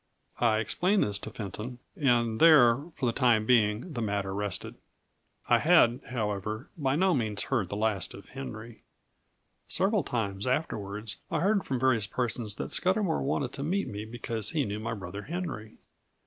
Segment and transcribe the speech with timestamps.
[0.39, 4.73] I explained this to Fenton; and there, for the time being, the matter rested.
[5.47, 8.81] I had, however, by no means heard the last of Henry.
[9.67, 14.49] Several times afterwards I heard from various persons that Scudamour wanted to meet me because
[14.49, 15.77] he knew my brother Henry.